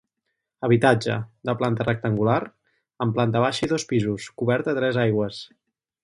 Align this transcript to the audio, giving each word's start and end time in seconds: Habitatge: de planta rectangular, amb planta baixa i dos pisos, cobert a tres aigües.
Habitatge: 0.67 1.17
de 1.49 1.53
planta 1.59 1.85
rectangular, 1.87 2.39
amb 3.05 3.15
planta 3.19 3.43
baixa 3.47 3.65
i 3.67 3.69
dos 3.75 3.85
pisos, 3.91 4.25
cobert 4.43 4.71
a 4.73 4.79
tres 4.79 4.99
aigües. 5.07 5.43